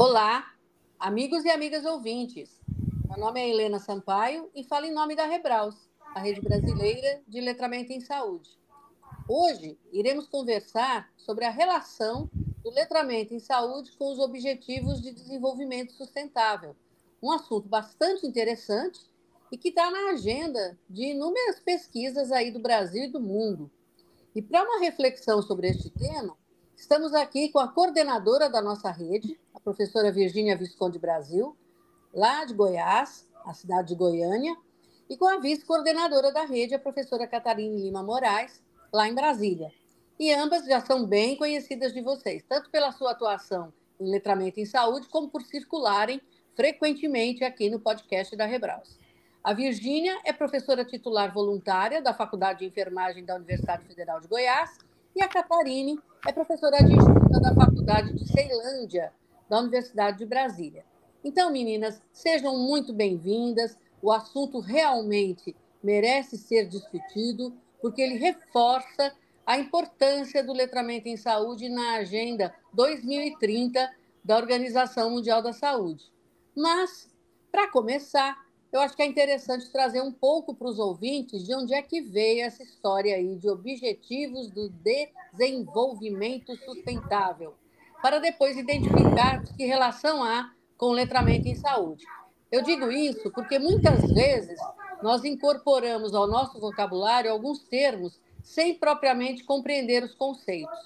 [0.00, 0.54] Olá,
[0.96, 2.60] amigos e amigas ouvintes.
[3.08, 5.74] Meu nome é Helena Sampaio e falo em nome da Rebraus,
[6.14, 8.48] a rede brasileira de letramento em saúde.
[9.28, 12.30] Hoje iremos conversar sobre a relação
[12.62, 16.76] do letramento em saúde com os objetivos de desenvolvimento sustentável,
[17.20, 19.00] um assunto bastante interessante
[19.50, 23.68] e que está na agenda de inúmeras pesquisas aí do Brasil e do mundo.
[24.32, 26.36] E para uma reflexão sobre este tema,
[26.78, 31.56] estamos aqui com a coordenadora da nossa rede, a professora Virgínia Visconde Brasil,
[32.14, 34.56] lá de Goiás, a cidade de Goiânia,
[35.10, 39.72] e com a vice-coordenadora da rede, a professora Catarina Lima Moraes, lá em Brasília.
[40.18, 44.64] E ambas já são bem conhecidas de vocês, tanto pela sua atuação em letramento em
[44.64, 46.20] saúde, como por circularem
[46.54, 48.96] frequentemente aqui no podcast da Rebraus.
[49.42, 54.78] A Virgínia é professora titular voluntária da Faculdade de Enfermagem da Universidade Federal de Goiás
[55.14, 59.14] e a Catarine é professora adjunta da Faculdade de Ceilândia,
[59.48, 60.84] da Universidade de Brasília.
[61.24, 63.78] Então, meninas, sejam muito bem-vindas.
[64.02, 69.14] O assunto realmente merece ser discutido, porque ele reforça
[69.46, 73.90] a importância do letramento em saúde na Agenda 2030
[74.22, 76.12] da Organização Mundial da Saúde.
[76.54, 77.08] Mas,
[77.50, 78.36] para começar,
[78.70, 82.00] eu acho que é interessante trazer um pouco para os ouvintes de onde é que
[82.00, 87.54] veio essa história aí de objetivos do desenvolvimento sustentável
[88.02, 92.04] para depois identificarmos que relação há com letramento em saúde.
[92.50, 94.58] Eu digo isso porque muitas vezes
[95.02, 100.78] nós incorporamos ao nosso vocabulário alguns termos sem propriamente compreender os conceitos.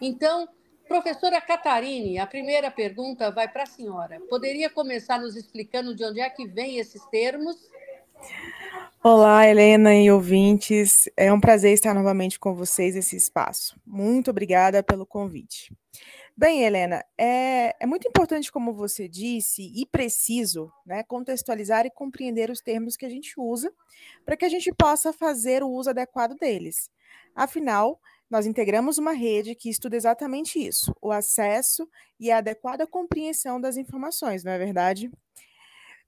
[0.00, 0.48] Então,
[0.88, 4.18] professora Catarine, a primeira pergunta vai para a senhora.
[4.28, 7.56] Poderia começar nos explicando de onde é que vêm esses termos?
[9.04, 11.08] Olá, Helena e ouvintes.
[11.16, 13.78] É um prazer estar novamente com vocês nesse espaço.
[13.86, 15.72] Muito obrigada pelo convite.
[16.36, 22.48] Bem, Helena, é, é, muito importante, como você disse, e preciso né, contextualizar e compreender
[22.48, 23.72] os termos que a gente usa
[24.24, 26.90] para que a gente possa fazer o uso adequado deles.
[27.34, 28.00] Afinal,
[28.30, 33.76] nós integramos uma rede que estuda exatamente isso: o acesso e a adequada compreensão das
[33.76, 35.10] informações, não é verdade?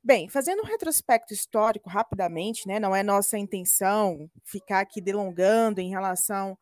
[0.03, 5.91] Bem, fazendo um retrospecto histórico rapidamente, né, não é nossa intenção ficar aqui delongando em
[5.91, 6.56] relação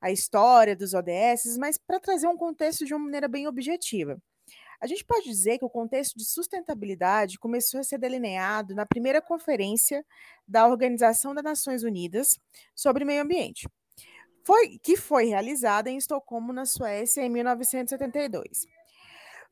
[0.00, 4.20] a história dos ODS, mas para trazer um contexto de uma maneira bem objetiva.
[4.80, 9.22] A gente pode dizer que o contexto de sustentabilidade começou a ser delineado na primeira
[9.22, 10.04] conferência
[10.46, 12.38] da Organização das Nações Unidas
[12.74, 13.68] sobre Meio Ambiente,
[14.44, 18.66] foi, que foi realizada em Estocolmo, na Suécia, em 1972.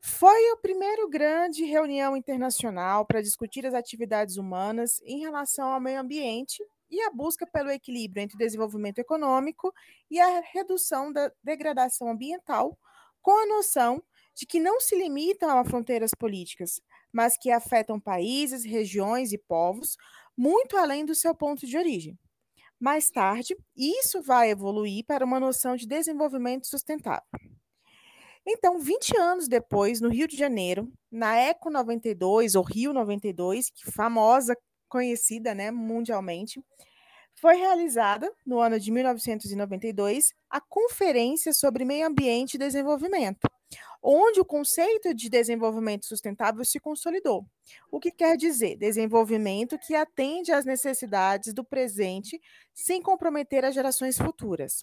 [0.03, 5.99] Foi a primeira grande reunião internacional para discutir as atividades humanas em relação ao meio
[5.99, 9.71] ambiente e a busca pelo equilíbrio entre o desenvolvimento econômico
[10.09, 12.77] e a redução da degradação ambiental,
[13.21, 14.03] com a noção
[14.35, 16.81] de que não se limitam a fronteiras políticas,
[17.13, 19.95] mas que afetam países, regiões e povos
[20.35, 22.17] muito além do seu ponto de origem.
[22.81, 27.21] Mais tarde, isso vai evoluir para uma noção de desenvolvimento sustentável.
[28.43, 33.91] Então, 20 anos depois, no Rio de Janeiro, na Eco 92, ou Rio 92, que
[33.91, 34.57] famosa
[34.89, 36.59] conhecida né, mundialmente,
[37.35, 43.47] foi realizada, no ano de 1992, a Conferência sobre Meio Ambiente e Desenvolvimento,
[44.01, 47.45] onde o conceito de desenvolvimento sustentável se consolidou.
[47.91, 52.41] O que quer dizer desenvolvimento que atende às necessidades do presente
[52.73, 54.79] sem comprometer as gerações futuras.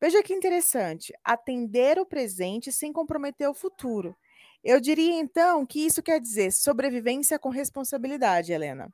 [0.00, 4.16] Veja que interessante, atender o presente sem comprometer o futuro.
[4.62, 8.92] Eu diria então que isso quer dizer sobrevivência com responsabilidade, Helena.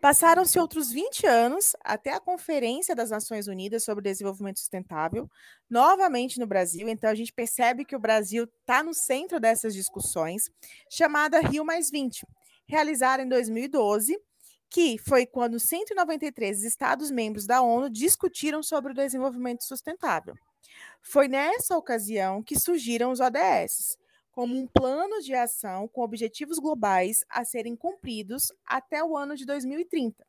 [0.00, 5.30] Passaram-se outros 20 anos até a Conferência das Nações Unidas sobre Desenvolvimento Sustentável,
[5.68, 6.88] novamente no Brasil.
[6.88, 10.50] Então, a gente percebe que o Brasil está no centro dessas discussões,
[10.90, 12.26] chamada Rio Mais 20,
[12.66, 14.18] realizada em 2012,
[14.68, 20.34] que foi quando 193 Estados-membros da ONU discutiram sobre o desenvolvimento sustentável.
[21.00, 23.96] Foi nessa ocasião que surgiram os ODS,
[24.36, 29.46] como um plano de ação com objetivos globais a serem cumpridos até o ano de
[29.46, 30.22] 2030,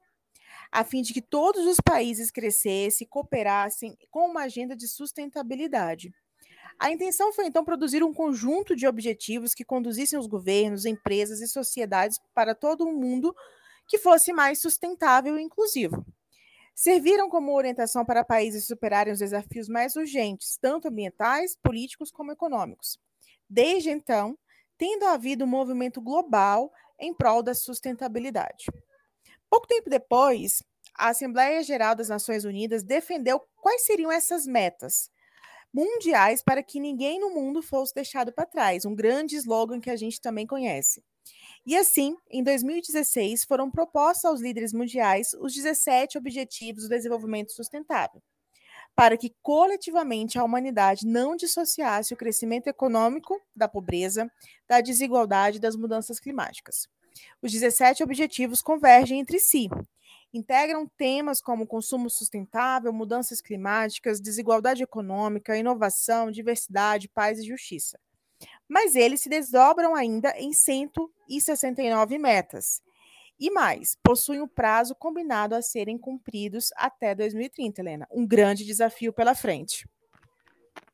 [0.71, 6.13] a fim de que todos os países crescessem e cooperassem com uma agenda de sustentabilidade.
[6.79, 11.47] A intenção foi então produzir um conjunto de objetivos que conduzissem os governos, empresas e
[11.47, 13.35] sociedades para todo o mundo
[13.89, 16.05] que fosse mais sustentável e inclusivo.
[16.73, 22.97] Serviram como orientação para países superarem os desafios mais urgentes, tanto ambientais, políticos como econômicos.
[23.49, 24.37] Desde então,
[24.77, 28.65] tendo havido um movimento global em prol da sustentabilidade.
[29.49, 30.61] Pouco tempo depois,
[30.95, 35.09] a Assembleia Geral das Nações Unidas defendeu quais seriam essas metas
[35.73, 39.95] mundiais para que ninguém no mundo fosse deixado para trás, um grande slogan que a
[39.95, 41.03] gente também conhece.
[41.65, 48.21] E assim, em 2016, foram propostos aos líderes mundiais os 17 Objetivos do Desenvolvimento Sustentável,
[48.97, 54.27] para que coletivamente a humanidade não dissociasse o crescimento econômico da pobreza,
[54.67, 56.89] da desigualdade e das mudanças climáticas.
[57.39, 59.69] Os 17 objetivos convergem entre si.
[60.33, 67.99] Integram temas como consumo sustentável, mudanças climáticas, desigualdade econômica, inovação, diversidade, paz e justiça
[68.67, 72.81] mas eles se desdobram ainda em 169 metas.
[73.39, 78.07] E mais, possuem um prazo combinado a serem cumpridos até 2030, Helena.
[78.11, 79.87] Um grande desafio pela frente.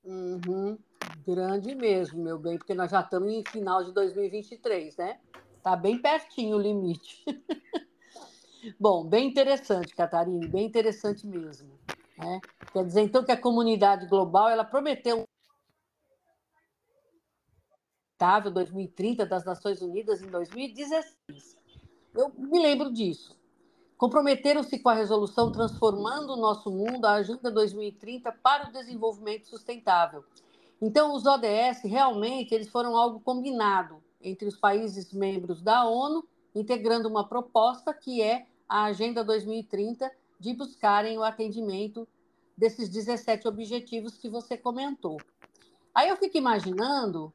[0.04, 0.78] Uhum.
[1.25, 5.19] Grande mesmo, meu bem, porque nós já estamos em final de 2023, né?
[5.57, 7.24] Está bem pertinho o limite.
[8.78, 11.80] Bom, bem interessante, Catarina, bem interessante mesmo.
[12.18, 12.42] Né?
[12.74, 15.25] Quer dizer, então, que a comunidade global ela prometeu
[18.54, 21.62] 2030 das Nações Unidas em 2016.
[22.13, 23.36] Eu me lembro disso.
[23.98, 30.24] Comprometeram-se com a resolução transformando o nosso mundo, a Agenda 2030, para o desenvolvimento sustentável.
[30.81, 37.07] Então, os ODS realmente eles foram algo combinado entre os países membros da ONU, integrando
[37.07, 42.07] uma proposta que é a Agenda 2030 de buscarem o atendimento
[42.57, 45.18] desses 17 objetivos que você comentou.
[45.95, 47.33] Aí eu fico imaginando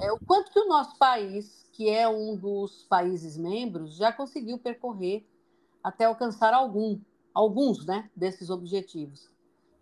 [0.00, 4.56] é, o quanto que o nosso país, que é um dos países membros, já conseguiu
[4.56, 5.26] percorrer
[5.82, 7.00] até alcançar algum,
[7.34, 9.28] alguns né, desses objetivos.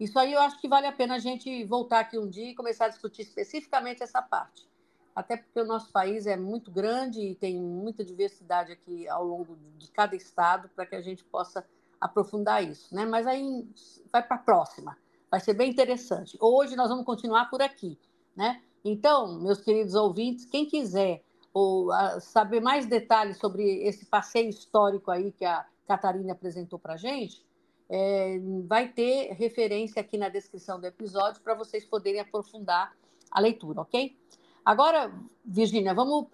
[0.00, 2.54] Isso aí eu acho que vale a pena a gente voltar aqui um dia e
[2.54, 4.66] começar a discutir especificamente essa parte.
[5.14, 9.58] Até porque o nosso país é muito grande e tem muita diversidade aqui ao longo
[9.76, 11.62] de cada estado para que a gente possa
[12.00, 12.92] aprofundar isso.
[12.94, 13.04] Né?
[13.04, 13.68] Mas aí
[14.10, 14.96] vai para a próxima.
[15.30, 16.38] Vai ser bem interessante.
[16.40, 17.98] Hoje nós vamos continuar por aqui.
[18.34, 18.62] Né?
[18.82, 21.22] Então, meus queridos ouvintes, quem quiser
[21.52, 26.94] ou a, saber mais detalhes sobre esse passeio histórico aí que a Catarina apresentou para
[26.94, 27.44] a gente,
[27.88, 32.96] é, vai ter referência aqui na descrição do episódio para vocês poderem aprofundar
[33.30, 34.16] a leitura, ok?
[34.64, 35.12] Agora,
[35.44, 36.28] Virginia, vamos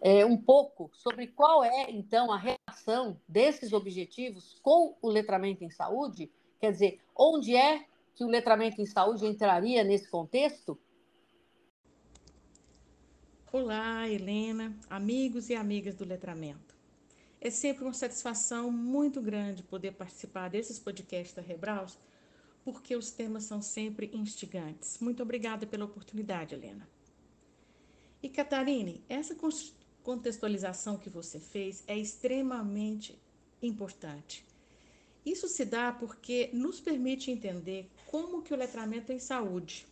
[0.00, 5.70] é, um pouco sobre qual é, então, a relação desses objetivos com o letramento em
[5.70, 10.78] saúde, quer dizer, onde é que o letramento em saúde entraria nesse contexto?
[13.50, 16.76] Olá, Helena, amigos e amigas do letramento.
[17.40, 21.98] É sempre uma satisfação muito grande poder participar desses podcasts da Rebraus,
[22.62, 24.98] porque os temas são sempre instigantes.
[25.00, 26.86] Muito obrigada pela oportunidade, Helena.
[28.22, 29.34] E Catarine, essa
[30.02, 33.18] contextualização que você fez é extremamente
[33.62, 34.44] importante.
[35.24, 39.86] Isso se dá porque nos permite entender como que o letramento em saúde,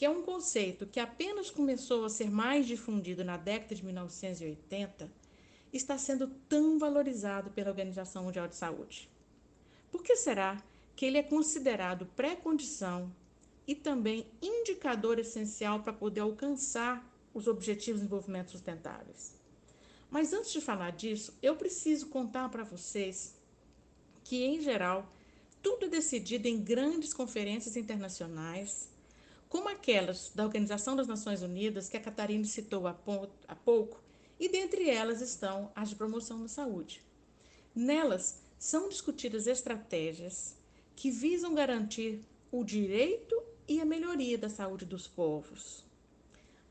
[0.00, 5.12] que é um conceito que apenas começou a ser mais difundido na década de 1980,
[5.70, 9.10] está sendo tão valorizado pela Organização Mundial de Saúde.
[9.92, 10.64] Por que será
[10.96, 13.14] que ele é considerado pré-condição
[13.66, 19.36] e também indicador essencial para poder alcançar os Objetivos de Desenvolvimento Sustentáveis?
[20.10, 23.38] Mas antes de falar disso, eu preciso contar para vocês
[24.24, 25.12] que, em geral,
[25.60, 28.88] tudo é decidido em grandes conferências internacionais,
[29.50, 34.00] como aquelas da Organização das Nações Unidas, que a Catarina citou há pouco,
[34.38, 37.04] e dentre elas estão as de promoção da saúde.
[37.74, 40.56] Nelas são discutidas estratégias
[40.94, 45.84] que visam garantir o direito e a melhoria da saúde dos povos.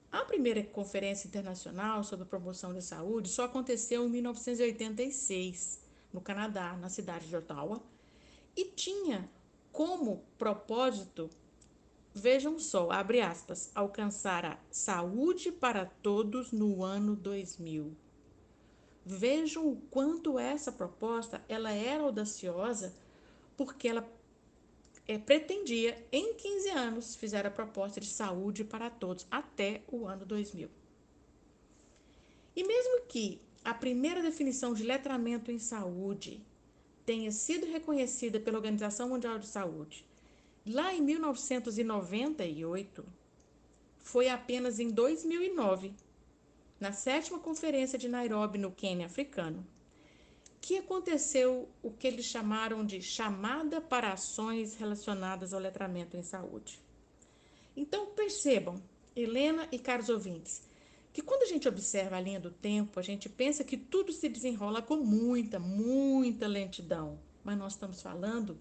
[0.10, 5.82] A primeira conferência internacional sobre promoção da saúde só aconteceu em 1986
[6.14, 7.84] no Canadá, na cidade de Ottawa,
[8.56, 9.30] e tinha
[9.72, 11.30] como propósito,
[12.20, 17.96] vejam só, abre aspas, alcançar a saúde para todos no ano 2000.
[19.06, 22.94] Vejam o quanto essa proposta ela era audaciosa,
[23.58, 24.08] porque ela
[25.08, 30.26] é, pretendia, em 15 anos, fizer a proposta de saúde para todos até o ano
[30.26, 30.70] 2000.
[32.56, 36.46] E mesmo que a primeira definição de letramento em saúde
[37.06, 40.09] tenha sido reconhecida pela Organização Mundial de Saúde
[40.70, 43.04] lá em 1998,
[44.00, 45.94] foi apenas em 2009,
[46.80, 49.66] na sétima conferência de Nairobi, no Quênia africano,
[50.62, 56.80] que aconteceu o que eles chamaram de chamada para ações relacionadas ao letramento em saúde.
[57.76, 58.82] Então, percebam,
[59.16, 60.62] Helena e caros ouvintes,
[61.12, 64.30] que quando a gente observa a linha do tempo, a gente pensa que tudo se
[64.30, 67.20] desenrola com muita, muita lentidão.
[67.44, 68.56] Mas nós estamos falando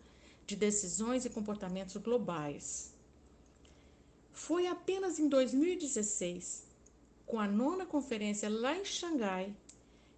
[0.49, 2.95] de decisões e comportamentos globais.
[4.33, 6.67] Foi apenas em 2016,
[7.27, 9.55] com a nona conferência lá em Xangai,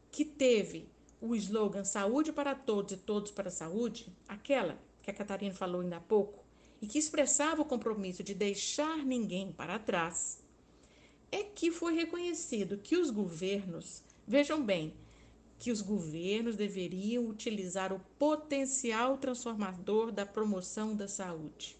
[0.08, 0.88] que teve
[1.20, 5.80] o slogan Saúde para Todos e Todos para a Saúde, aquela que a Catarina falou
[5.80, 6.44] ainda há pouco,
[6.80, 10.38] e que expressava o compromisso de deixar ninguém para trás,
[11.32, 14.94] é que foi reconhecido que os governos, vejam bem,
[15.60, 21.76] que os governos deveriam utilizar o potencial transformador da promoção da saúde.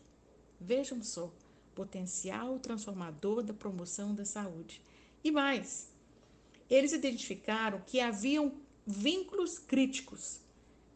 [0.60, 1.32] Vejam só,
[1.74, 4.82] potencial transformador da promoção da saúde.
[5.24, 5.90] E mais,
[6.68, 8.52] eles identificaram que haviam
[8.86, 10.40] vínculos críticos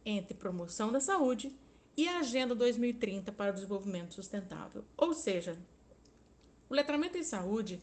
[0.05, 1.51] entre promoção da saúde
[1.97, 4.85] e a Agenda 2030 para o Desenvolvimento Sustentável.
[4.95, 5.57] Ou seja,
[6.69, 7.81] o letramento em saúde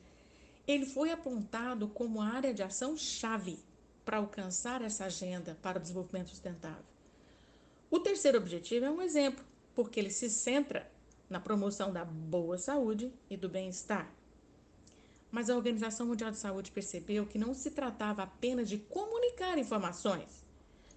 [0.64, 3.58] ele foi apontado como área de ação chave
[4.04, 6.84] para alcançar essa agenda para o desenvolvimento sustentável.
[7.90, 9.44] O terceiro objetivo é um exemplo,
[9.74, 10.90] porque ele se centra
[11.28, 14.10] na promoção da boa saúde e do bem-estar.
[15.30, 20.44] Mas a Organização Mundial de Saúde percebeu que não se tratava apenas de comunicar informações,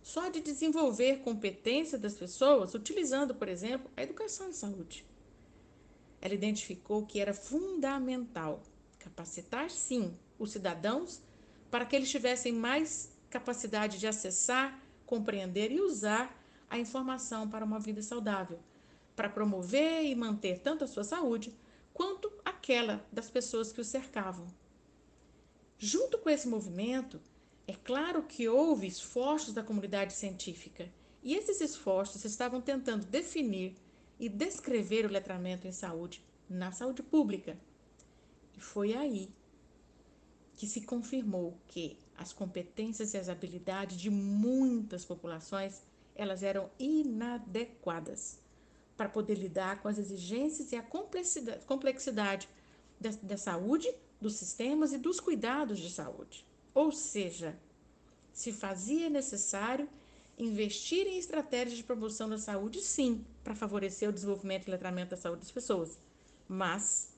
[0.03, 5.05] só de desenvolver competência das pessoas, utilizando, por exemplo, a educação em saúde.
[6.21, 8.61] Ela identificou que era fundamental
[8.99, 11.21] capacitar, sim, os cidadãos
[11.75, 16.33] para que eles tivessem mais capacidade de acessar, compreender e usar
[16.69, 18.59] a informação para uma vida saudável,
[19.13, 21.53] para promover e manter tanto a sua saúde
[21.93, 24.47] quanto aquela das pessoas que o cercavam.
[25.77, 27.19] Junto com esse movimento,
[27.67, 30.89] é claro que houve esforços da comunidade científica,
[31.21, 33.75] e esses esforços estavam tentando definir
[34.17, 37.57] e descrever o letramento em saúde na saúde pública.
[38.55, 39.29] E foi aí
[40.55, 45.81] que se confirmou que as competências e as habilidades de muitas populações
[46.15, 48.39] elas eram inadequadas
[48.95, 52.47] para poder lidar com as exigências e a complexidade,
[52.99, 56.45] da, da saúde, dos sistemas e dos cuidados de saúde.
[56.73, 57.59] Ou seja,
[58.31, 59.89] se fazia necessário
[60.37, 65.17] investir em estratégias de promoção da saúde, sim, para favorecer o desenvolvimento e letramento da
[65.17, 65.99] saúde das pessoas,
[66.47, 67.13] mas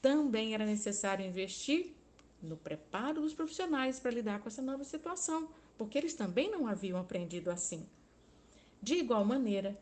[0.00, 1.94] também era necessário investir
[2.42, 6.98] no preparo dos profissionais para lidar com essa nova situação, porque eles também não haviam
[6.98, 7.86] aprendido assim.
[8.82, 9.78] De igual maneira,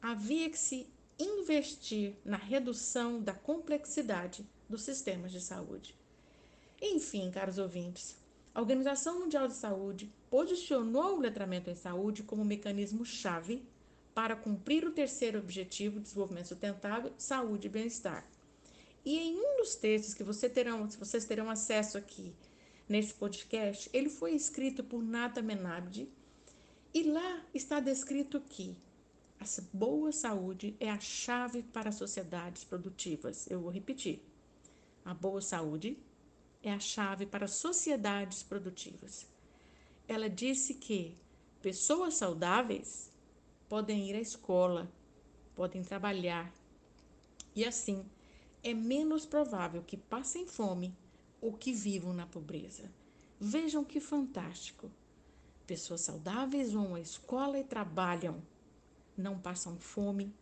[0.00, 0.86] havia que se
[1.18, 5.94] investir na redução da complexidade dos sistemas de saúde.
[6.80, 8.16] Enfim, caros ouvintes,
[8.54, 13.66] a Organização Mundial de Saúde posicionou o letramento em saúde como mecanismo-chave
[14.14, 18.24] para cumprir o terceiro objetivo de desenvolvimento sustentável, saúde e bem-estar.
[19.04, 22.34] E em um dos textos que você terão, vocês terão acesso aqui
[22.88, 26.08] nesse podcast, ele foi escrito por Nata Menabdi,
[26.92, 28.76] e lá está descrito que
[29.40, 33.50] a boa saúde é a chave para sociedades produtivas.
[33.50, 34.22] Eu vou repetir.
[35.04, 35.98] A boa saúde
[36.62, 39.26] é a chave para sociedades produtivas.
[40.06, 41.16] Ela disse que
[41.60, 43.10] pessoas saudáveis
[43.68, 44.90] podem ir à escola,
[45.54, 46.52] podem trabalhar
[47.54, 48.04] e assim
[48.64, 50.96] é menos provável que passem fome
[51.40, 52.90] ou que vivam na pobreza.
[53.38, 54.90] Vejam que fantástico!
[55.66, 58.42] Pessoas saudáveis vão à escola e trabalham,
[59.16, 60.34] não passam fome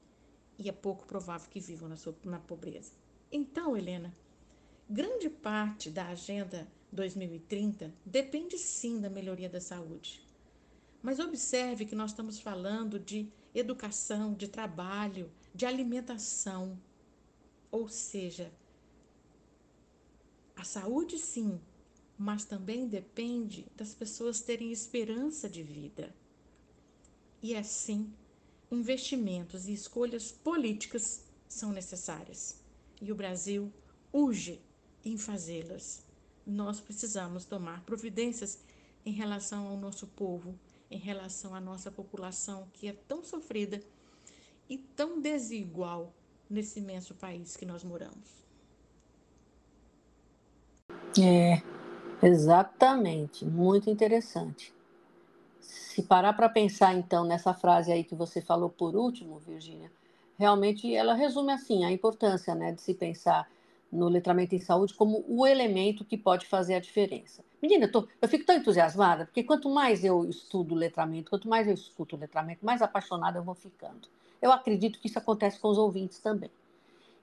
[0.58, 2.92] e é pouco provável que vivam na, sua, na pobreza.
[3.30, 4.14] Então, Helena,
[4.88, 10.26] grande parte da Agenda 2030 depende sim da melhoria da saúde.
[11.02, 16.78] Mas observe que nós estamos falando de educação, de trabalho, de alimentação.
[17.72, 18.52] Ou seja,
[20.54, 21.58] a saúde sim,
[22.18, 26.14] mas também depende das pessoas terem esperança de vida.
[27.42, 28.12] E assim,
[28.70, 32.60] investimentos e escolhas políticas são necessárias.
[33.00, 33.72] E o Brasil
[34.12, 34.60] urge
[35.02, 36.04] em fazê-las.
[36.46, 38.58] Nós precisamos tomar providências
[39.04, 40.54] em relação ao nosso povo,
[40.90, 43.82] em relação à nossa população que é tão sofrida
[44.68, 46.14] e tão desigual
[46.52, 48.42] nesse imenso país que nós moramos.
[51.20, 51.62] É,
[52.22, 54.72] exatamente, muito interessante.
[55.60, 59.90] Se parar para pensar então nessa frase aí que você falou por último, Virgínia,
[60.38, 63.48] realmente ela resume assim a importância, né, de se pensar
[63.90, 67.44] no letramento em saúde como o elemento que pode fazer a diferença.
[67.60, 71.68] Menina, eu, tô, eu fico tão entusiasmada, porque quanto mais eu estudo letramento, quanto mais
[71.68, 74.08] eu escuto letramento, mais apaixonada eu vou ficando.
[74.42, 76.50] Eu acredito que isso acontece com os ouvintes também.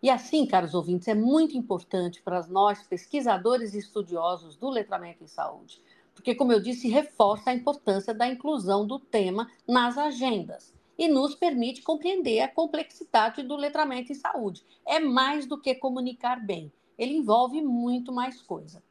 [0.01, 5.27] E assim, caros ouvintes, é muito importante para nós, pesquisadores e estudiosos do letramento em
[5.27, 5.81] saúde,
[6.15, 10.73] porque, como eu disse, reforça a importância da inclusão do tema nas agendas.
[10.97, 14.65] e nos permite compreender a complexidade do letramento em saúde.
[14.85, 18.83] É mais do que comunicar bem, ele envolve muito mais coisa.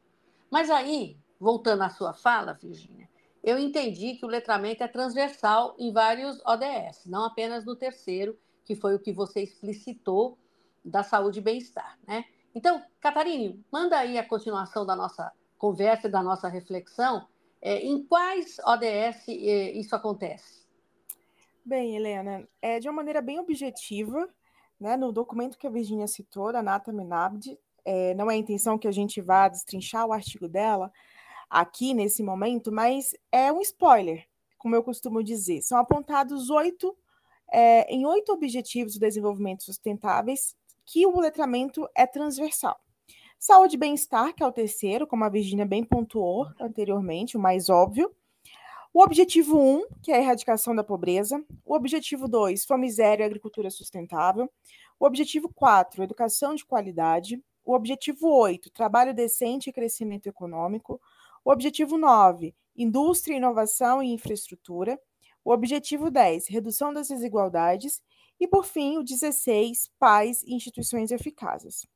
[0.51, 3.07] Mas aí, voltando à sua fala, Virginia,
[3.49, 8.77] eu entendi que o letramento é transversal em vários ODS, não apenas no terceiro, que
[8.77, 10.39] foi o que você explicitou
[10.85, 12.27] da saúde e bem-estar, né?
[12.55, 17.27] Então, Catarine, manda aí a continuação da nossa conversa, da nossa reflexão.
[17.63, 20.67] É, em quais ODS é, isso acontece?
[21.65, 24.29] Bem, Helena, é de uma maneira bem objetiva,
[24.79, 28.79] né, no documento que a Virginia citou, da Nata Menabdi, é, não é a intenção
[28.79, 30.93] que a gente vá destrinchar o artigo dela
[31.49, 34.27] aqui nesse momento, mas é um spoiler,
[34.57, 35.63] como eu costumo dizer.
[35.63, 36.97] São apontados oito
[37.51, 42.79] é, em oito objetivos do desenvolvimento sustentáveis que o letramento é transversal.
[43.39, 47.69] Saúde e bem-estar, que é o terceiro, como a Virginia bem pontuou anteriormente, o mais
[47.69, 48.13] óbvio.
[48.93, 51.45] O objetivo 1, um, que é a erradicação da pobreza.
[51.65, 54.51] O objetivo 2, fome e agricultura sustentável.
[54.99, 57.41] O objetivo 4, educação de qualidade.
[57.65, 61.01] O objetivo 8, trabalho decente e crescimento econômico.
[61.45, 64.99] O objetivo 9, indústria, inovação e infraestrutura.
[65.45, 68.03] O objetivo 10, redução das desigualdades.
[68.41, 71.87] E, por fim, o 16, paz e instituições eficazes.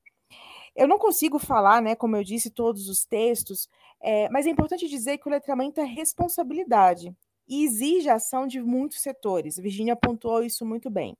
[0.74, 3.68] Eu não consigo falar, né, como eu disse, todos os textos,
[4.00, 7.14] é, mas é importante dizer que o letramento é responsabilidade
[7.46, 9.58] e exige a ação de muitos setores.
[9.58, 11.16] Virginia pontuou isso muito bem.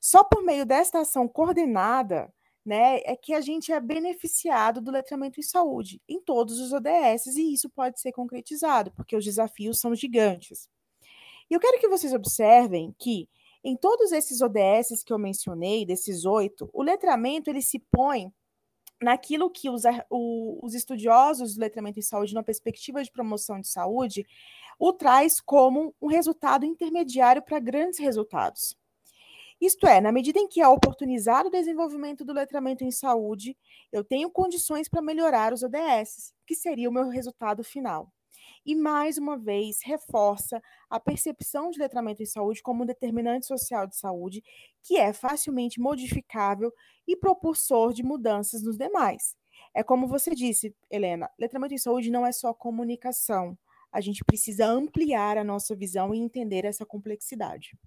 [0.00, 2.32] Só por meio desta ação coordenada,
[2.66, 7.26] né, é que a gente é beneficiado do letramento em saúde em todos os ODS
[7.36, 10.68] e isso pode ser concretizado, porque os desafios são gigantes.
[11.48, 13.28] E eu quero que vocês observem que
[13.62, 18.32] em todos esses ODS que eu mencionei, desses oito, o letramento ele se põe
[19.00, 24.26] naquilo que os, os estudiosos do letramento em saúde, na perspectiva de promoção de saúde,
[24.76, 28.76] o traz como um resultado intermediário para grandes resultados.
[29.60, 33.56] Isto é, na medida em que é oportunizado o desenvolvimento do letramento em saúde,
[33.90, 38.12] eu tenho condições para melhorar os ODS, que seria o meu resultado final
[38.66, 43.86] e, mais uma vez, reforça a percepção de letramento em saúde como um determinante social
[43.86, 44.42] de saúde
[44.82, 46.72] que é facilmente modificável
[47.06, 49.36] e propulsor de mudanças nos demais.
[49.72, 53.56] É como você disse, Helena, letramento em saúde não é só comunicação.
[53.92, 57.78] A gente precisa ampliar a nossa visão e entender essa complexidade.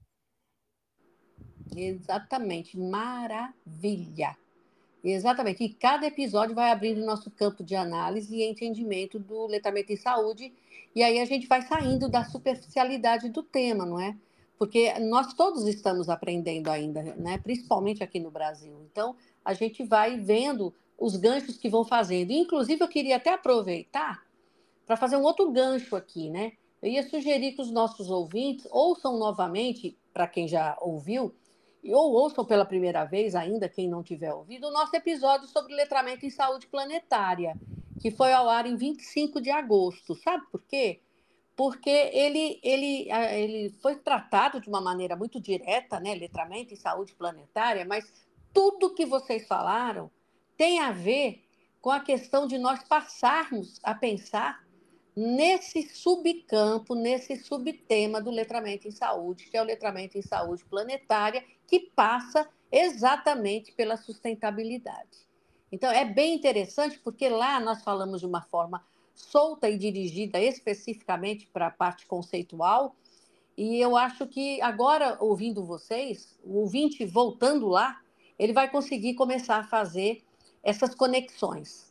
[1.76, 4.36] Exatamente, maravilha.
[5.04, 5.64] Exatamente.
[5.64, 10.54] E cada episódio vai abrindo nosso campo de análise e entendimento do letramento em saúde.
[10.94, 14.16] E aí a gente vai saindo da superficialidade do tema, não é?
[14.58, 17.38] Porque nós todos estamos aprendendo ainda, né?
[17.38, 18.76] principalmente aqui no Brasil.
[18.92, 22.32] Então, a gente vai vendo os ganchos que vão fazendo.
[22.32, 24.22] Inclusive, eu queria até aproveitar
[24.86, 26.54] para fazer um outro gancho aqui, né?
[26.82, 31.34] Eu ia sugerir que os nossos ouvintes ouçam novamente, para quem já ouviu,
[31.86, 36.26] ou ouçam pela primeira vez, ainda quem não tiver ouvido, o nosso episódio sobre letramento
[36.26, 37.56] em saúde planetária,
[38.00, 40.16] que foi ao ar em 25 de agosto.
[40.16, 41.02] Sabe por quê?
[41.56, 46.16] Porque ele, ele, ele foi tratado de uma maneira muito direta, né?
[46.16, 48.12] Letramento em saúde planetária, mas
[48.54, 50.10] tudo que vocês falaram
[50.58, 51.44] tem a ver
[51.82, 54.64] com a questão de nós passarmos a pensar
[55.20, 61.44] nesse subcampo, nesse subtema do letramento em saúde, que é o letramento em saúde planetária,
[61.68, 65.28] que passa exatamente pela sustentabilidade.
[65.70, 68.82] Então, é bem interessante, porque lá nós falamos de uma forma
[69.14, 72.96] solta e dirigida especificamente para a parte conceitual,
[73.58, 78.02] e eu acho que agora, ouvindo vocês, o ouvinte voltando lá,
[78.38, 80.24] ele vai conseguir começar a fazer
[80.64, 81.89] essas conexões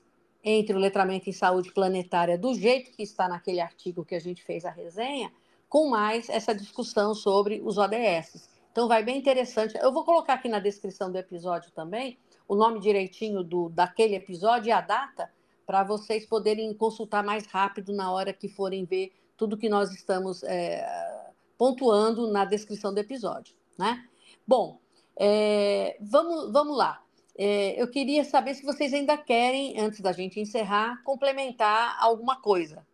[0.51, 4.43] entre o letramento em saúde planetária, do jeito que está naquele artigo que a gente
[4.43, 5.31] fez a resenha,
[5.69, 8.49] com mais essa discussão sobre os ODS.
[8.73, 9.77] Então vai bem interessante.
[9.77, 14.69] Eu vou colocar aqui na descrição do episódio também o nome direitinho do daquele episódio
[14.69, 15.31] e a data
[15.67, 20.43] para vocês poderem consultar mais rápido na hora que forem ver tudo que nós estamos
[20.45, 24.03] é, pontuando na descrição do episódio, né?
[24.47, 24.81] Bom,
[25.15, 27.03] é, vamos, vamos lá.
[27.38, 32.85] É, eu queria saber se vocês ainda querem, antes da gente encerrar, complementar alguma coisa.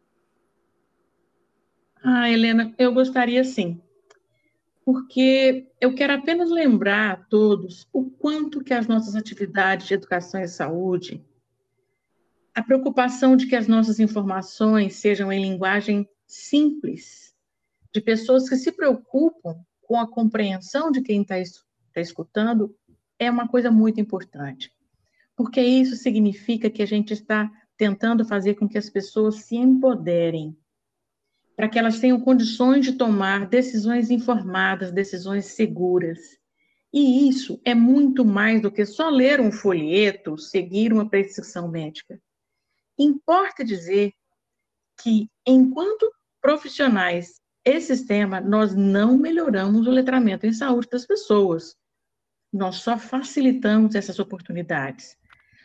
[2.05, 3.81] Ah, Helena, eu gostaria sim
[4.85, 10.41] porque eu quero apenas lembrar a todos o quanto que as nossas atividades de educação
[10.43, 11.25] e saúde,
[12.55, 17.35] a preocupação de que as nossas informações sejam em linguagem simples,
[17.93, 21.37] de pessoas que se preocupam com a compreensão de quem está
[21.93, 22.77] tá escutando,
[23.19, 24.73] é uma coisa muito importante.
[25.37, 30.57] Porque isso significa que a gente está tentando fazer com que as pessoas se empoderem.
[31.57, 36.19] para que elas tenham condições de tomar decisões informadas, decisões seguras.
[36.93, 42.21] E isso é muito mais do que só ler um folheto, seguir uma prescrição médica.
[42.99, 44.13] Importa dizer
[45.03, 51.77] que, enquanto profissionais esse sistema, nós não melhoramos o letramento em saúde das pessoas.
[52.55, 55.19] Nós só facilitamos essas oportunidades.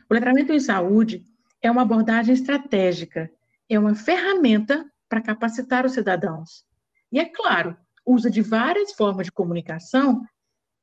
[0.10, 1.23] O letramento em saúde
[1.62, 3.32] é uma abordagem estratégica,
[3.69, 6.65] é uma ferramenta para capacitar os cidadãos.
[7.12, 10.25] E é claro, usa de várias formas de comunicação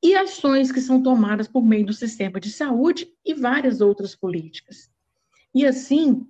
[0.01, 4.89] e ações que são tomadas por meio do sistema de saúde e várias outras políticas.
[5.53, 6.25] E assim,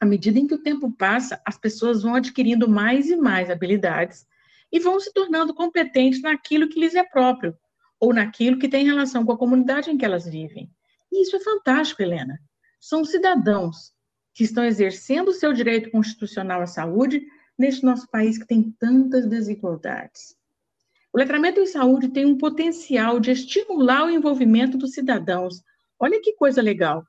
[0.00, 4.24] à medida em que o tempo passa, as pessoas vão adquirindo mais e mais habilidades
[4.70, 7.58] e vão se tornando competentes naquilo que lhes é próprio
[8.04, 10.70] ou naquilo que tem relação com a comunidade em que elas vivem.
[11.10, 12.38] E isso é fantástico, Helena.
[12.78, 13.94] São cidadãos
[14.34, 17.26] que estão exercendo o seu direito constitucional à saúde
[17.58, 20.36] neste nosso país que tem tantas desigualdades.
[21.14, 25.62] O letramento em saúde tem um potencial de estimular o envolvimento dos cidadãos.
[25.98, 27.06] Olha que coisa legal,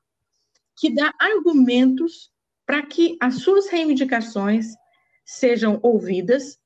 [0.78, 2.30] que dá argumentos
[2.64, 4.68] para que as suas reivindicações
[5.26, 6.58] sejam ouvidas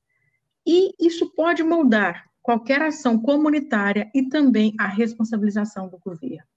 [0.65, 6.47] e isso pode moldar qualquer ação comunitária e também a responsabilização do governo.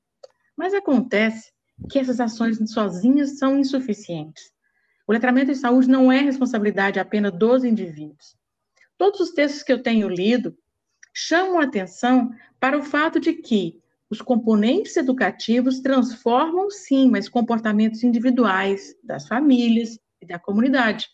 [0.57, 1.53] Mas acontece
[1.91, 4.53] que essas ações sozinhas são insuficientes.
[5.07, 8.37] O letramento em saúde não é responsabilidade apenas dos indivíduos.
[8.97, 10.57] Todos os textos que eu tenho lido
[11.13, 18.03] chamam a atenção para o fato de que os componentes educativos transformam, sim, mas comportamentos
[18.03, 21.09] individuais das famílias e da comunidade,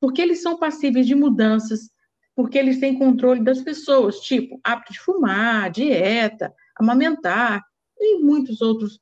[0.00, 1.90] porque eles são passíveis de mudanças,
[2.34, 7.62] porque eles têm controle das pessoas, tipo hábito de fumar, dieta, amamentar
[7.98, 8.98] e muitos outros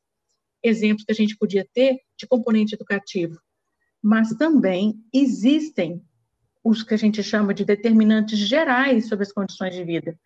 [0.62, 3.38] exemplos que a gente podia ter de componente educativo.
[4.02, 6.02] Mas também existem
[6.62, 10.18] os que a gente chama de determinantes gerais sobre as condições de vida,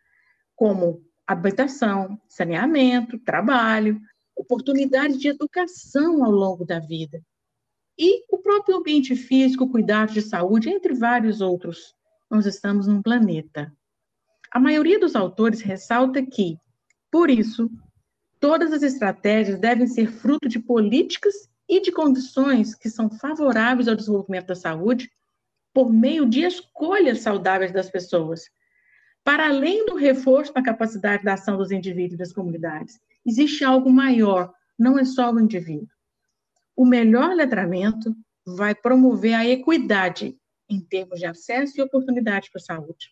[0.56, 4.00] como habitação, saneamento, trabalho,
[4.36, 7.22] oportunidades de educação ao longo da vida.
[7.96, 11.94] E o próprio ambiente físico, cuidado de saúde, entre vários outros.
[12.34, 13.72] Nós estamos num planeta.
[14.50, 16.58] A maioria dos autores ressalta que,
[17.08, 17.70] por isso,
[18.40, 23.94] todas as estratégias devem ser fruto de políticas e de condições que são favoráveis ao
[23.94, 25.08] desenvolvimento da saúde
[25.72, 28.50] por meio de escolhas saudáveis das pessoas,
[29.22, 33.88] para além do reforço na capacidade da ação dos indivíduos e das comunidades, existe algo
[33.92, 35.86] maior, não é só o indivíduo.
[36.74, 38.12] O melhor letramento
[38.44, 40.36] vai promover a equidade
[40.74, 43.10] em termos de acesso e oportunidade para a saúde.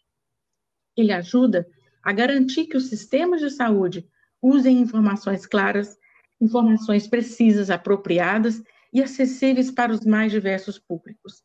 [0.96, 1.66] Ele ajuda
[2.03, 4.07] a garantir que os sistemas de saúde
[4.40, 5.96] usem informações claras,
[6.40, 11.42] informações precisas, apropriadas e acessíveis para os mais diversos públicos.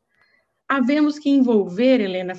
[0.68, 2.34] Havemos que envolver, Helena,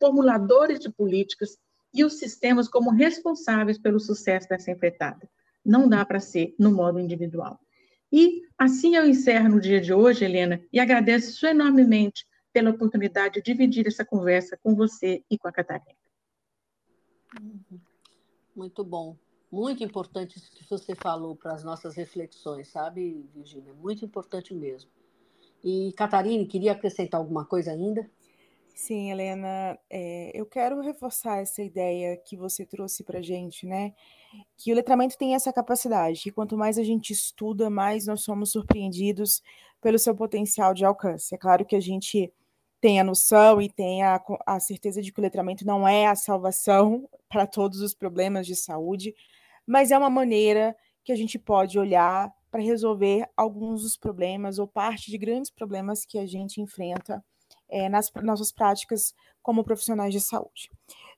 [0.00, 1.58] formuladores de políticas
[1.94, 5.28] e os sistemas como responsáveis pelo sucesso dessa empreitada.
[5.64, 7.60] Não dá para ser no modo individual.
[8.10, 13.42] E assim eu encerro no dia de hoje, Helena, e agradeço enormemente pela oportunidade de
[13.42, 15.96] dividir essa conversa com você e com a Catarina.
[18.54, 19.16] Muito bom.
[19.50, 23.74] Muito importante isso que você falou para as nossas reflexões, sabe, Virginia?
[23.74, 24.90] Muito importante mesmo.
[25.62, 28.10] E, Catarina, queria acrescentar alguma coisa ainda?
[28.74, 33.92] Sim, Helena, é, eu quero reforçar essa ideia que você trouxe para a gente, né?
[34.56, 38.50] Que o letramento tem essa capacidade, que quanto mais a gente estuda, mais nós somos
[38.52, 39.42] surpreendidos
[39.80, 41.34] pelo seu potencial de alcance.
[41.34, 42.32] É claro que a gente
[42.82, 46.16] tem a noção e tem a, a certeza de que o letramento não é a
[46.16, 49.14] salvação para todos os problemas de saúde,
[49.64, 54.66] mas é uma maneira que a gente pode olhar para resolver alguns dos problemas ou
[54.66, 57.24] parte de grandes problemas que a gente enfrenta
[57.68, 60.68] é, nas nossas práticas como profissionais de saúde.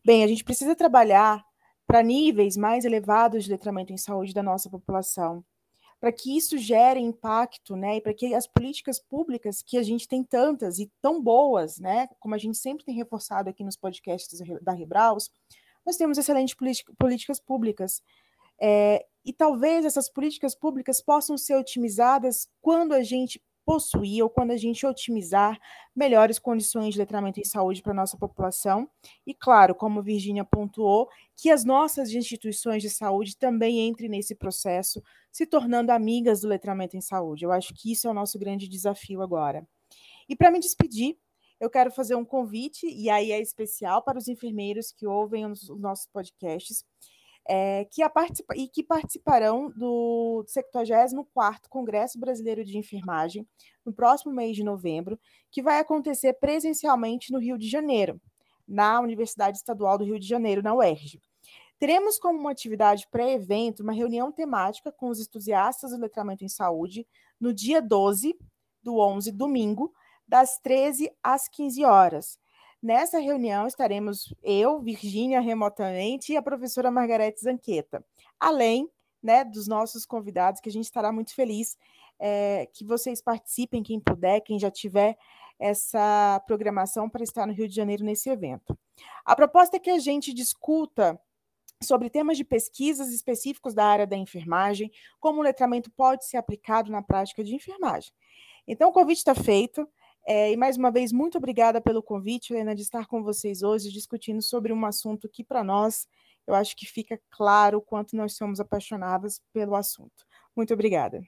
[0.04, 1.42] Bem, a gente precisa trabalhar
[1.86, 5.42] para níveis mais elevados de letramento em saúde da nossa população,
[6.00, 10.06] para que isso gere impacto, né, e para que as políticas públicas que a gente
[10.06, 14.38] tem tantas e tão boas, né, como a gente sempre tem reforçado aqui nos podcasts
[14.62, 15.30] da Rebraus,
[15.84, 16.56] nós temos excelentes
[16.98, 18.02] políticas públicas.
[18.60, 24.50] É, e talvez essas políticas públicas possam ser otimizadas quando a gente possuir ou quando
[24.50, 25.58] a gente otimizar
[25.94, 28.88] melhores condições de letramento em saúde para a nossa população.
[29.26, 35.02] E, claro, como Virginia pontuou, que as nossas instituições de saúde também entrem nesse processo,
[35.30, 37.44] se tornando amigas do letramento em saúde.
[37.44, 39.66] Eu acho que isso é o nosso grande desafio agora.
[40.28, 41.16] E para me despedir,
[41.60, 45.68] eu quero fazer um convite, e aí é especial para os enfermeiros que ouvem os
[45.78, 46.84] nossos podcasts.
[47.46, 53.46] É, que participa e que participarão do 74º Congresso Brasileiro de Enfermagem
[53.84, 55.18] no próximo mês de novembro,
[55.50, 58.20] que vai acontecer presencialmente no Rio de Janeiro,
[58.66, 61.20] na Universidade Estadual do Rio de Janeiro, na UERJ.
[61.78, 67.06] Teremos como uma atividade pré-evento uma reunião temática com os entusiastas do letramento em saúde
[67.38, 68.34] no dia 12
[68.82, 69.92] do 11, domingo,
[70.26, 72.38] das 13 às 15 horas.
[72.84, 78.04] Nessa reunião estaremos eu, Virgínia, remotamente, e a professora Margarete Zanqueta,
[78.38, 78.90] além
[79.22, 81.78] né, dos nossos convidados, que a gente estará muito feliz
[82.20, 85.16] é, que vocês participem, quem puder, quem já tiver
[85.58, 88.78] essa programação para estar no Rio de Janeiro nesse evento.
[89.24, 91.18] A proposta é que a gente discuta
[91.82, 96.92] sobre temas de pesquisas específicos da área da enfermagem, como o letramento pode ser aplicado
[96.92, 98.12] na prática de enfermagem.
[98.68, 99.88] Então, o convite está feito.
[100.26, 103.92] É, e mais uma vez, muito obrigada pelo convite, Helena, de estar com vocês hoje
[103.92, 106.08] discutindo sobre um assunto que, para nós,
[106.46, 110.24] eu acho que fica claro o quanto nós somos apaixonadas pelo assunto.
[110.56, 111.22] Muito obrigada.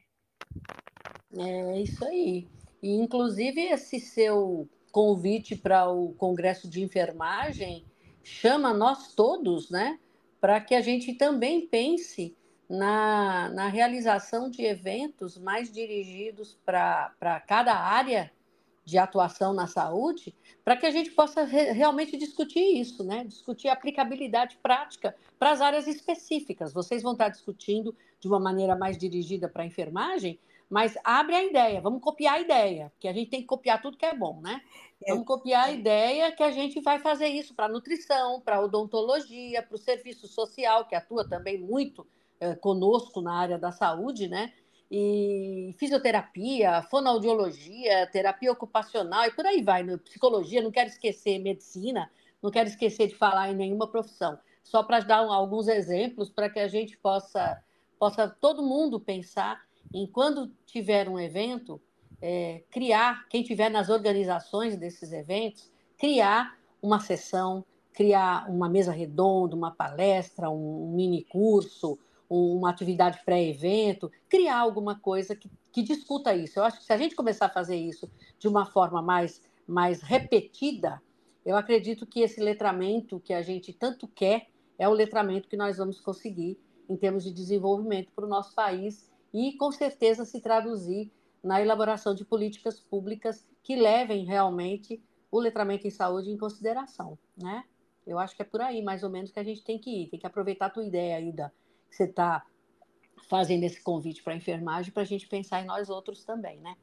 [1.36, 2.48] É isso aí.
[2.82, 7.84] E, inclusive, esse seu convite para o Congresso de Enfermagem
[8.22, 9.98] chama nós todos, né,
[10.40, 12.34] para que a gente também pense
[12.68, 18.32] na, na realização de eventos mais dirigidos para cada área
[18.86, 20.32] de atuação na saúde,
[20.64, 23.24] para que a gente possa re realmente discutir isso, né?
[23.24, 26.72] discutir a aplicabilidade prática para as áreas específicas.
[26.72, 30.38] Vocês vão estar discutindo de uma maneira mais dirigida para a enfermagem,
[30.70, 33.96] mas abre a ideia, vamos copiar a ideia, que a gente tem que copiar tudo
[33.96, 34.62] que é bom, né?
[35.04, 35.10] É.
[35.10, 39.74] Vamos copiar a ideia que a gente vai fazer isso para nutrição, para odontologia, para
[39.74, 42.06] o serviço social, que atua também muito
[42.38, 44.52] é, conosco na área da saúde, né?
[44.90, 49.96] E fisioterapia, fonoaudiologia, terapia ocupacional e por aí vai, né?
[49.96, 52.10] psicologia, não quero esquecer medicina,
[52.42, 54.38] não quero esquecer de falar em nenhuma profissão.
[54.62, 57.62] Só para dar alguns exemplos para que a gente possa,
[57.98, 59.60] possa todo mundo pensar
[59.92, 61.80] em quando tiver um evento,
[62.20, 69.56] é, criar, quem tiver nas organizações desses eventos, criar uma sessão, criar uma mesa redonda,
[69.56, 76.58] uma palestra, um mini curso, uma atividade pré-evento, criar alguma coisa que, que discuta isso.
[76.58, 80.00] Eu acho que se a gente começar a fazer isso de uma forma mais, mais
[80.02, 81.00] repetida,
[81.44, 85.78] eu acredito que esse letramento que a gente tanto quer é o letramento que nós
[85.78, 86.58] vamos conseguir
[86.88, 91.10] em termos de desenvolvimento para o nosso país e, com certeza, se traduzir
[91.42, 97.64] na elaboração de políticas públicas que levem realmente o letramento em saúde em consideração, né?
[98.06, 100.08] Eu acho que é por aí, mais ou menos, que a gente tem que ir.
[100.08, 101.50] Tem que aproveitar a tua ideia aí da,
[101.90, 102.44] você está
[103.28, 106.76] fazendo esse convite para a enfermagem para a gente pensar em nós outros também, né?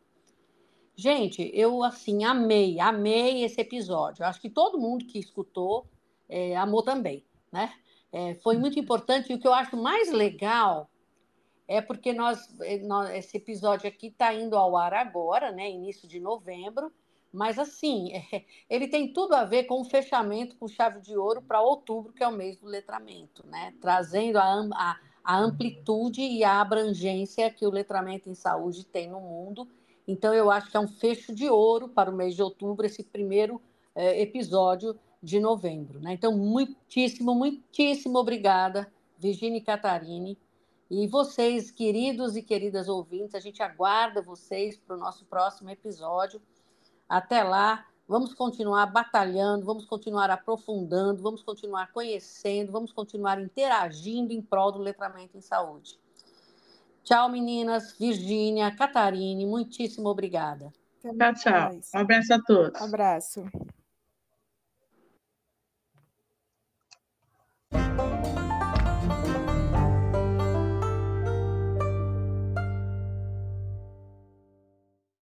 [0.95, 4.23] Gente, eu assim amei, amei esse episódio.
[4.23, 5.87] Eu acho que todo mundo que escutou
[6.29, 7.73] é, amou também, né?
[8.11, 10.89] É, foi muito importante e o que eu acho mais legal
[11.67, 15.71] é porque nós, é, nós esse episódio aqui está indo ao ar agora, né?
[15.71, 16.93] Início de novembro,
[17.33, 21.41] mas assim é, ele tem tudo a ver com o fechamento com chave de ouro
[21.41, 23.73] para outubro, que é o mês do letramento, né?
[23.81, 29.21] Trazendo a, a a amplitude e a abrangência que o letramento em saúde tem no
[29.21, 29.67] mundo.
[30.05, 33.01] Então, eu acho que é um fecho de ouro para o mês de outubro, esse
[33.03, 33.61] primeiro
[33.95, 36.01] é, episódio de novembro.
[36.01, 36.13] Né?
[36.13, 40.37] Então, muitíssimo, muitíssimo obrigada, Virginia e Catarine.
[40.91, 46.41] E vocês, queridos e queridas ouvintes, a gente aguarda vocês para o nosso próximo episódio.
[47.07, 54.41] Até lá, Vamos continuar batalhando, vamos continuar aprofundando, vamos continuar conhecendo, vamos continuar interagindo em
[54.41, 55.97] prol do letramento em saúde.
[57.03, 57.97] Tchau, meninas.
[57.97, 60.71] Virgínia, Catarine, muitíssimo obrigada.
[61.01, 61.71] Tchau, tchau.
[61.95, 62.81] Um abraço a todos.
[62.81, 63.43] Um abraço.